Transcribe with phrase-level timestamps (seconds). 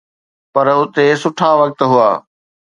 [0.53, 2.09] پر اتي سٺا وقت هئا.